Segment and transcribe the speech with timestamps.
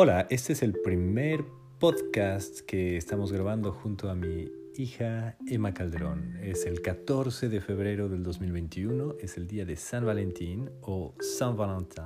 [0.00, 1.44] Hola, este es el primer
[1.80, 6.38] podcast que estamos grabando junto a mi hija Emma Calderón.
[6.40, 11.56] Es el 14 de febrero del 2021, es el día de San Valentín o Saint
[11.56, 12.04] Valentin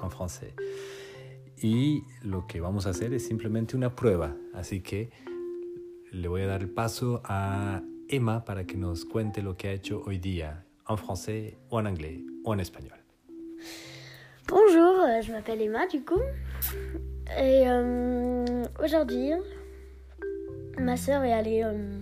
[0.00, 0.54] en francés.
[1.60, 5.10] Y lo que vamos a hacer es simplemente una prueba, así que
[6.12, 9.72] le voy a dar el paso a Emma para que nos cuente lo que ha
[9.72, 13.00] hecho hoy día en francés o en inglés o en español.
[14.46, 16.20] Bonjour, euh, je m'appelle Emma du coup.
[17.38, 19.32] Et euh, aujourd'hui,
[20.78, 22.00] ma soeur est allée euh,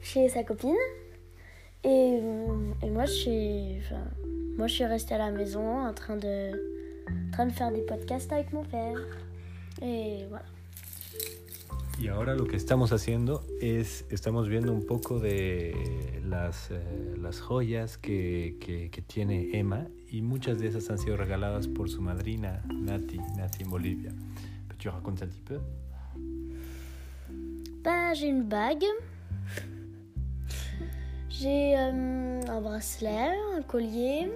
[0.00, 0.76] chez sa copine.
[1.84, 2.18] Et,
[2.82, 3.80] et moi, je suis,
[4.56, 6.50] moi, je suis restée à la maison en train de,
[7.08, 8.98] en train de faire des podcasts avec mon père.
[9.82, 10.44] Et voilà.
[11.98, 17.40] Y ahora lo que estamos haciendo es, estamos viendo un poco de las, eh, las
[17.40, 22.00] joyas que, que, que tiene Emma y muchas de esas han sido regaladas por su
[22.00, 24.12] madrina Nati, Nati en Bolivia.
[24.78, 25.58] ¿Tu racontes un petit peu
[27.82, 28.86] Bah, j'ai une bague.
[31.28, 34.30] J'ai euh, un bracelet, un collier,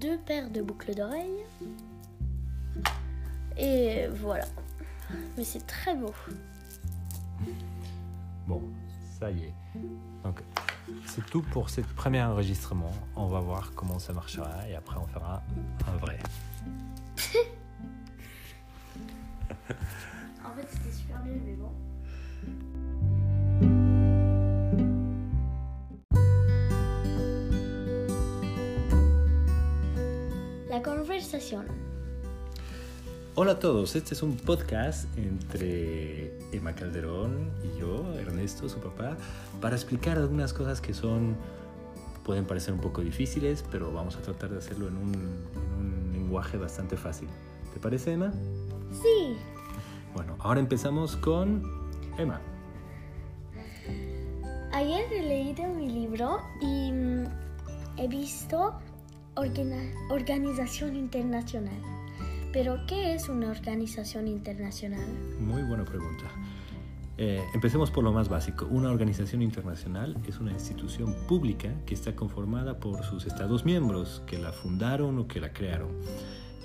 [0.00, 1.44] deux paires de boucles d'oreilles.
[3.58, 4.46] Et voilà.
[5.36, 6.12] Mais c'est très beau.
[8.46, 8.62] Bon,
[9.18, 9.54] ça y est.
[10.24, 10.42] Donc,
[11.06, 12.92] c'est tout pour ce premier enregistrement.
[13.16, 15.42] On va voir comment ça marchera et après on fera
[15.86, 16.18] un vrai.
[20.44, 21.70] En fait, c'était super nul, mais bon.
[30.68, 31.64] La conversación.
[33.36, 39.16] Hola a todos, este es un podcast entre Emma Calderón y yo, Ernesto, su papá,
[39.60, 41.36] para explicar algunas cosas que son,
[42.24, 46.12] pueden parecer un poco difíciles, pero vamos a tratar de hacerlo en un, en un
[46.12, 47.28] lenguaje bastante fácil.
[47.72, 48.32] ¿Te parece, Emma?
[48.90, 49.36] Sí.
[50.12, 51.62] Bueno, ahora empezamos con
[52.18, 52.40] Emma.
[54.72, 57.24] Ayer he leído mi libro y mm,
[57.96, 58.74] he visto
[60.10, 61.99] organización internacional.
[62.52, 65.06] Pero, ¿qué es una organización internacional?
[65.38, 66.24] Muy buena pregunta.
[67.16, 68.66] Eh, empecemos por lo más básico.
[68.66, 74.38] Una organización internacional es una institución pública que está conformada por sus Estados miembros que
[74.38, 75.90] la fundaron o que la crearon,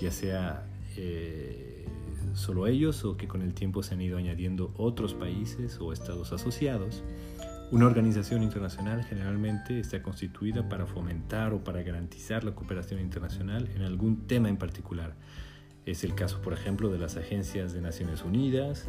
[0.00, 1.86] ya sea eh,
[2.34, 6.32] solo ellos o que con el tiempo se han ido añadiendo otros países o estados
[6.32, 7.04] asociados.
[7.70, 13.82] Una organización internacional generalmente está constituida para fomentar o para garantizar la cooperación internacional en
[13.82, 15.14] algún tema en particular.
[15.86, 18.86] Es el caso, por ejemplo, de las agencias de Naciones Unidas,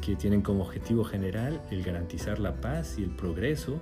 [0.00, 3.80] que tienen como objetivo general el garantizar la paz y el progreso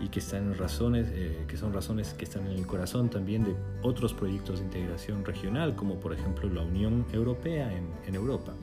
[0.00, 3.44] y que, están en razones, eh, que son razones que están en el corazón también
[3.44, 7.70] de otros proyectos de integración regional, como por ejemplo la Unión Europea
[8.06, 8.54] en, Europa.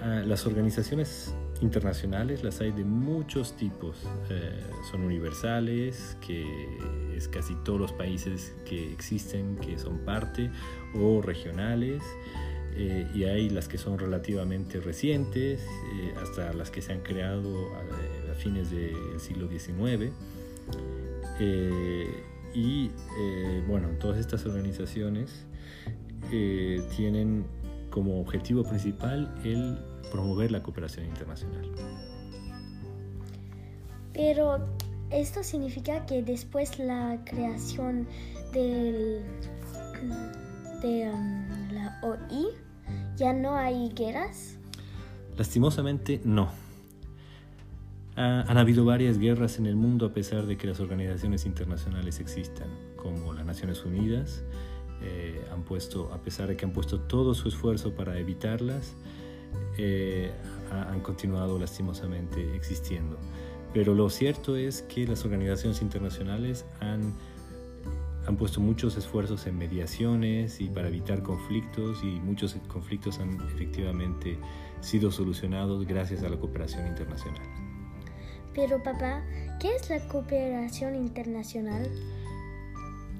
[0.00, 3.96] Ah, las organizaciones internacionales las hay de muchos tipos.
[4.30, 6.44] Eh, son universales, que
[7.16, 10.50] es casi todos los países que existen, que son parte,
[10.94, 12.02] o regionales.
[12.74, 17.68] eh, y hay las que son relativamente recientes, eh, hasta las que se han creado
[17.76, 20.10] a, fines del siglo XIX.
[22.54, 22.90] Y
[23.68, 25.44] bueno, todas estas organizaciones
[26.96, 27.44] tienen
[27.92, 29.78] como objetivo principal el
[30.10, 31.70] promover la cooperación internacional.
[34.12, 34.58] Pero,
[35.10, 38.06] ¿esto significa que después la creación
[38.52, 39.22] del,
[40.82, 42.46] de um, la OI
[43.16, 44.58] ya no hay guerras?
[45.38, 46.50] Lastimosamente no.
[48.16, 52.20] Ha- han habido varias guerras en el mundo a pesar de que las organizaciones internacionales
[52.20, 54.42] existan, como las Naciones Unidas.
[55.02, 58.94] Eh, han puesto, a pesar de que han puesto todo su esfuerzo para evitarlas,
[59.78, 60.30] eh,
[60.70, 63.18] ha- han continuado lastimosamente existiendo.
[63.74, 67.14] Pero lo cierto es que las organizaciones internacionales han,
[68.26, 74.38] han puesto muchos esfuerzos en mediaciones y para evitar conflictos y muchos conflictos han efectivamente
[74.80, 77.42] sido solucionados gracias a la cooperación internacional.
[78.54, 79.22] Pero papá,
[79.58, 81.88] ¿qué es la cooperación internacional?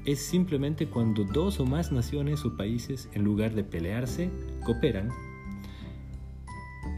[0.04, 4.30] Es simplemente cuando dos o más naciones o países, en lugar de pelearse,
[4.64, 5.10] cooperan.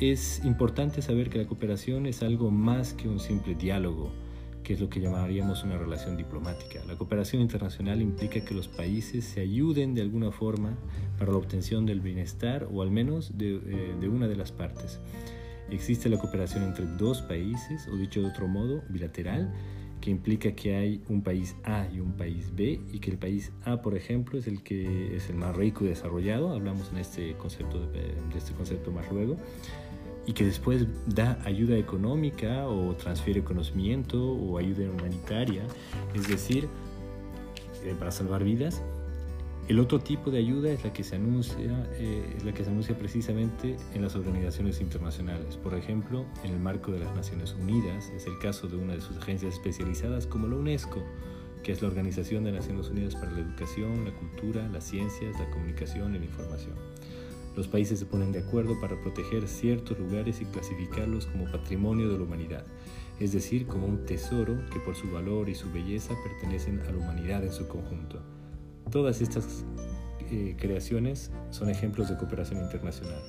[0.01, 4.11] Es importante saber que la cooperación es algo más que un simple diálogo,
[4.63, 6.83] que es lo que llamaríamos una relación diplomática.
[6.87, 10.79] La cooperación internacional implica que los países se ayuden de alguna forma
[11.19, 14.99] para la obtención del bienestar o al menos de, eh, de una de las partes.
[15.71, 19.53] Existe la cooperación entre dos países, o dicho de otro modo, bilateral,
[20.05, 23.53] que implica que hay un país A y un país B y que el país
[23.65, 27.33] A, por ejemplo, es el que es el más rico y desarrollado, hablamos en este
[27.39, 29.39] concepto de, de este concepto más luego,
[30.27, 35.63] y que después da ayuda económica o transfiere conocimiento o ayuda humanitaria,
[36.15, 36.69] es decir,
[37.83, 38.83] eh, para salvar vidas.
[39.67, 42.99] El otro tipo de ayuda es la que se anuncia, eh, la que se anuncia
[42.99, 45.57] precisamente en las organizaciones internacionales.
[45.57, 49.01] Por ejemplo, en el marco de las Naciones Unidas, es el caso de una de
[49.01, 51.03] sus agencias especializadas como la UNESCO,
[51.63, 55.49] que es la Organización de Naciones Unidas para la Educación, la Cultura, las Ciencias, la
[55.49, 56.75] Comunicación y la Información.
[57.57, 62.19] Los países se ponen de acuerdo para proteger ciertos lugares y clasificarlos como patrimonio de
[62.19, 62.67] la humanidad,
[63.19, 66.99] es decir, como un tesoro que por su valor y su belleza pertenecen a la
[66.99, 68.21] humanidad en su conjunto.
[68.95, 69.65] Todas estas
[70.31, 73.21] eh, creaciones son ejemplos de cooperación internacional.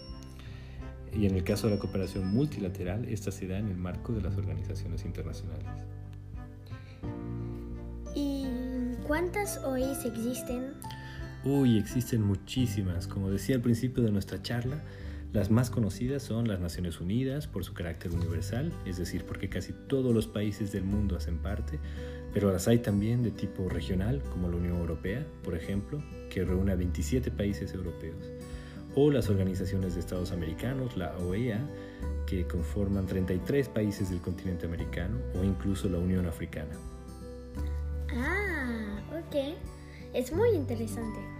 [1.11, 4.21] Y en el caso de la cooperación multilateral, esta se da en el marco de
[4.21, 5.65] las organizaciones internacionales.
[8.13, 8.45] ¿Y
[9.07, 10.73] cuántas OIs existen?
[11.43, 13.07] Uy, existen muchísimas.
[13.07, 14.83] Como decía al principio de nuestra charla,
[15.35, 19.73] las más conocidas son las Naciones Unidas por su carácter universal, es decir, porque casi
[19.73, 21.77] todos los países del mundo hacen parte,
[22.33, 26.71] pero las hay también de tipo regional, como la Unión Europea, por ejemplo, que reúne
[26.71, 28.31] a 27 países europeos,
[28.95, 31.69] o las organizaciones de Estados Americanos, la OEA,
[32.25, 36.71] que conforman 33 países del continente americano, o incluso la Unión Africana.
[38.09, 39.53] Ah, ok.
[40.13, 41.34] Es muy interesante.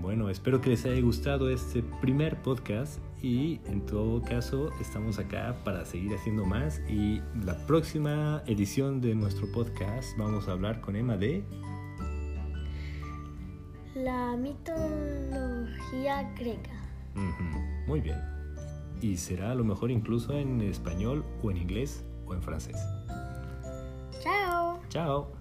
[0.00, 5.56] Bueno, espero que les haya gustado este primer podcast y en todo caso estamos acá
[5.64, 10.96] para seguir haciendo más y la próxima edición de nuestro podcast vamos a hablar con
[10.96, 11.44] Emma de
[13.94, 16.82] la mitología griega.
[17.86, 18.20] Muy bien.
[19.00, 22.76] Y será a lo mejor incluso en español o en inglés o en francés.
[24.20, 24.80] Chao.
[24.88, 25.32] Chao.